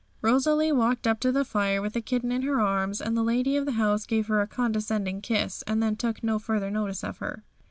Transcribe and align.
Rosalie 0.23 0.71
walked 0.71 1.05
up 1.05 1.19
to 1.19 1.31
the 1.31 1.45
fire 1.45 1.79
with 1.79 1.93
the 1.93 2.01
kitten 2.01 2.31
in 2.31 2.41
her 2.41 2.59
arms, 2.59 3.01
and 3.01 3.15
the 3.15 3.21
lady 3.21 3.55
of 3.55 3.65
the 3.67 3.73
house 3.73 4.07
gave 4.07 4.25
her 4.29 4.41
a 4.41 4.47
condescending 4.47 5.21
kiss, 5.21 5.61
and 5.67 5.83
then 5.83 5.95
took 5.95 6.23
no 6.23 6.39
further 6.39 6.71
notice 6.71 7.03
of 7.03 7.19
her. 7.19 7.43